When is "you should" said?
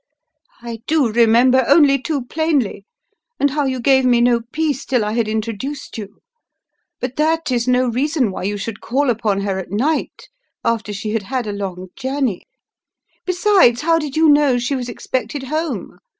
8.45-8.81